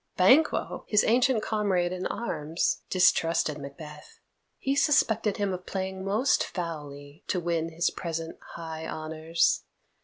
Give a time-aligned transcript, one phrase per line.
[0.17, 4.17] Banquo, his ancient comrade in arms, distrusted Macbeth;
[4.57, 9.61] he suspected him of playing most foully to win his present high honours.